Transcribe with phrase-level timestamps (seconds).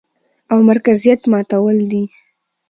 [0.51, 2.03] او مرکزيت ماتول دي،